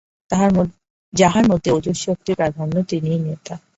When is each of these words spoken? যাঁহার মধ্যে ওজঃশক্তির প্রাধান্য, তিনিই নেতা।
যাঁহার 1.13 1.45
মধ্যে 1.51 1.69
ওজঃশক্তির 1.71 2.35
প্রাধান্য, 2.35 2.75
তিনিই 2.89 3.19
নেতা। 3.19 3.53